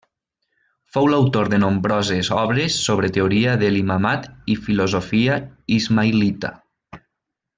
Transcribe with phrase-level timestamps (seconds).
[0.93, 5.37] Fou l'autor de nombroses obres sobre teoria de l'imamat i filosofia
[5.81, 6.53] ismaïlita.